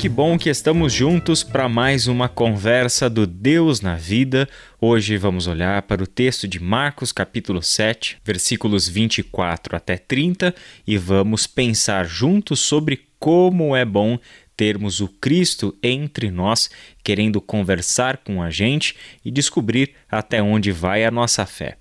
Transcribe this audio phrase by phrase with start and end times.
[0.00, 4.48] Que bom que estamos juntos para mais uma conversa do Deus na vida.
[4.80, 10.54] Hoje vamos olhar para o texto de Marcos, capítulo 7, versículos 24 até 30
[10.86, 14.18] e vamos pensar juntos sobre como é bom
[14.56, 16.70] termos o Cristo entre nós,
[17.04, 21.76] querendo conversar com a gente e descobrir até onde vai a nossa fé.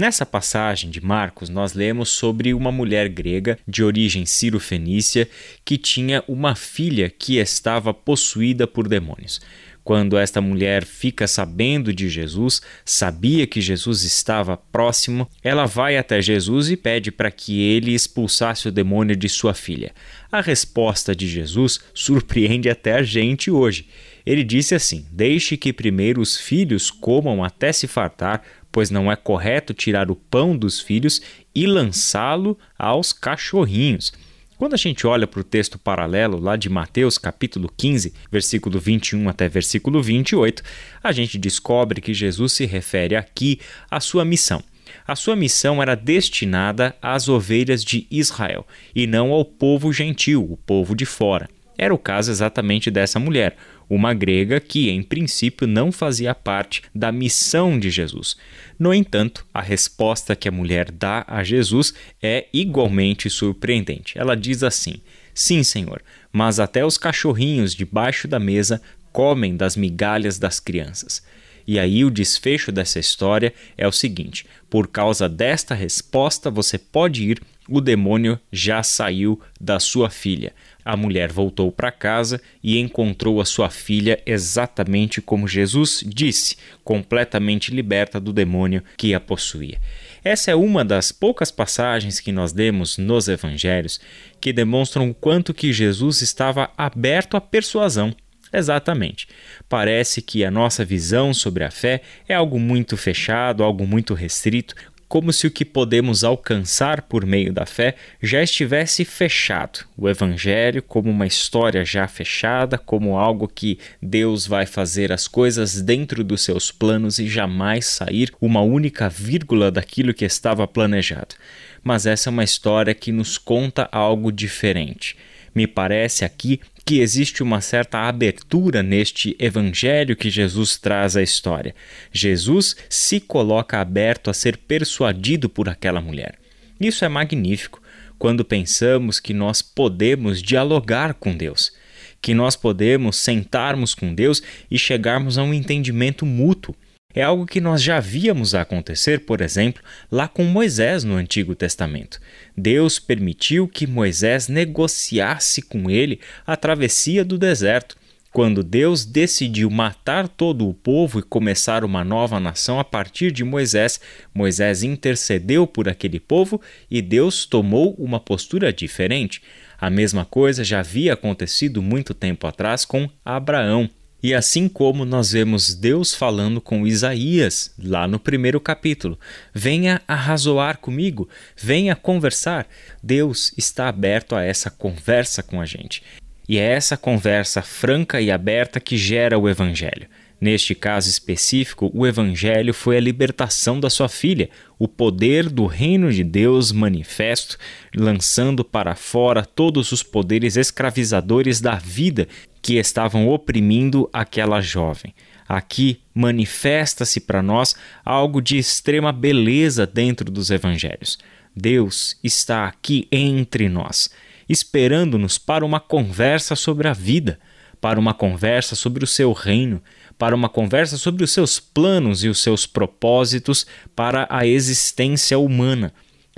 [0.00, 5.28] Nessa passagem de Marcos, nós lemos sobre uma mulher grega de origem ciro-fenícia
[5.62, 9.42] que tinha uma filha que estava possuída por demônios.
[9.84, 16.22] Quando esta mulher fica sabendo de Jesus, sabia que Jesus estava próximo, ela vai até
[16.22, 19.92] Jesus e pede para que ele expulsasse o demônio de sua filha.
[20.32, 23.86] A resposta de Jesus surpreende até a gente hoje.
[24.24, 28.42] Ele disse assim: Deixe que primeiro os filhos comam até se fartar,
[28.72, 31.20] pois não é correto tirar o pão dos filhos
[31.54, 34.12] e lançá-lo aos cachorrinhos.
[34.56, 39.28] Quando a gente olha para o texto paralelo lá de Mateus, capítulo 15, versículo 21
[39.28, 40.62] até versículo 28,
[41.02, 43.58] a gente descobre que Jesus se refere aqui
[43.90, 44.62] à sua missão.
[45.06, 50.58] A sua missão era destinada às ovelhas de Israel e não ao povo gentil, o
[50.58, 51.48] povo de fora.
[51.82, 53.56] Era o caso exatamente dessa mulher,
[53.88, 58.36] uma grega que, em princípio, não fazia parte da missão de Jesus.
[58.78, 64.18] No entanto, a resposta que a mulher dá a Jesus é igualmente surpreendente.
[64.18, 64.96] Ela diz assim:
[65.32, 71.24] Sim, Senhor, mas até os cachorrinhos debaixo da mesa comem das migalhas das crianças.
[71.66, 77.24] E aí o desfecho dessa história é o seguinte: por causa desta resposta, você pode
[77.24, 80.52] ir, o demônio já saiu da sua filha.
[80.84, 87.74] A mulher voltou para casa e encontrou a sua filha exatamente como Jesus disse, completamente
[87.74, 89.78] liberta do demônio que a possuía.
[90.22, 94.00] Essa é uma das poucas passagens que nós demos nos evangelhos
[94.40, 98.14] que demonstram o quanto que Jesus estava aberto à persuasão.
[98.52, 99.28] Exatamente.
[99.68, 104.74] Parece que a nossa visão sobre a fé é algo muito fechado, algo muito restrito,
[105.10, 109.80] como se o que podemos alcançar por meio da fé já estivesse fechado.
[109.98, 115.82] O Evangelho, como uma história já fechada, como algo que Deus vai fazer as coisas
[115.82, 121.34] dentro dos seus planos e jamais sair uma única vírgula daquilo que estava planejado.
[121.82, 125.16] Mas essa é uma história que nos conta algo diferente.
[125.52, 131.72] Me parece aqui que existe uma certa abertura neste evangelho que Jesus traz à história.
[132.10, 136.34] Jesus se coloca aberto a ser persuadido por aquela mulher.
[136.80, 137.80] Isso é magnífico
[138.18, 141.72] quando pensamos que nós podemos dialogar com Deus,
[142.20, 146.74] que nós podemos sentarmos com Deus e chegarmos a um entendimento mútuo.
[147.12, 152.20] É algo que nós já víamos acontecer, por exemplo, lá com Moisés no Antigo Testamento.
[152.56, 157.96] Deus permitiu que Moisés negociasse com ele a travessia do deserto.
[158.32, 163.42] Quando Deus decidiu matar todo o povo e começar uma nova nação a partir de
[163.42, 164.00] Moisés,
[164.32, 169.42] Moisés intercedeu por aquele povo e Deus tomou uma postura diferente.
[169.80, 173.90] A mesma coisa já havia acontecido muito tempo atrás com Abraão.
[174.22, 179.18] E assim como nós vemos Deus falando com Isaías, lá no primeiro capítulo:
[179.54, 182.66] venha arrazoar comigo, venha conversar.
[183.02, 186.02] Deus está aberto a essa conversa com a gente.
[186.46, 190.08] E é essa conversa franca e aberta que gera o Evangelho.
[190.40, 196.10] Neste caso específico, o Evangelho foi a libertação da sua filha, o poder do reino
[196.10, 197.58] de Deus manifesto,
[197.94, 202.26] lançando para fora todos os poderes escravizadores da vida
[202.62, 205.14] que estavam oprimindo aquela jovem.
[205.46, 211.18] Aqui manifesta-se para nós algo de extrema beleza dentro dos evangelhos.
[211.54, 214.10] Deus está aqui entre nós,
[214.48, 217.38] esperando-nos para uma conversa sobre a vida,
[217.80, 219.82] para uma conversa sobre o seu reino,
[220.20, 225.94] para uma conversa sobre os seus planos e os seus propósitos para a existência humana,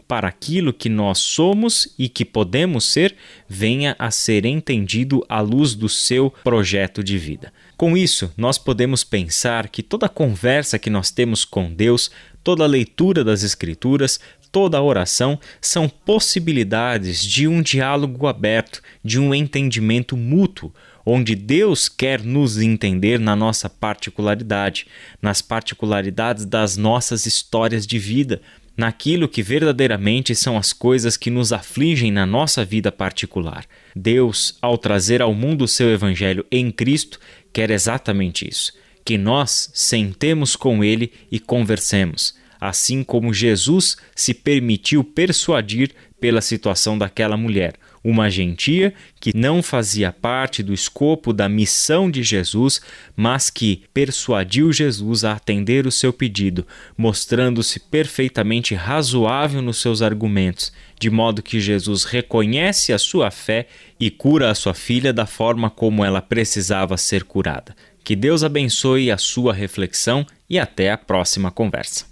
[0.07, 3.17] para aquilo que nós somos e que podemos ser,
[3.49, 7.53] venha a ser entendido à luz do seu projeto de vida.
[7.77, 12.09] Com isso, nós podemos pensar que toda conversa que nós temos com Deus,
[12.45, 14.21] toda leitura das Escrituras,
[14.53, 20.73] toda oração são possibilidades de um diálogo aberto, de um entendimento mútuo,
[21.05, 24.87] onde Deus quer nos entender na nossa particularidade,
[25.21, 28.41] nas particularidades das nossas histórias de vida,
[28.77, 33.67] naquilo que verdadeiramente são as coisas que nos afligem na nossa vida particular.
[33.95, 37.21] Deus, ao trazer ao mundo o seu Evangelho em Cristo,
[37.53, 38.73] quer exatamente isso:
[39.05, 42.35] que nós sentemos com Ele e conversemos,
[42.69, 47.75] assim como Jesus se permitiu persuadir pela situação daquela mulher
[48.05, 52.81] uma gentia que não fazia parte do escopo da missão de Jesus,
[53.17, 56.67] mas que persuadiu Jesus a atender o seu pedido,
[56.97, 63.67] mostrando-se perfeitamente razoável nos seus argumentos, de modo que Jesus reconhece a sua fé
[64.01, 67.75] e cura a sua filha da forma como ela precisava ser curada.
[68.05, 72.12] Que Deus abençoe a sua reflexão e até a próxima conversa.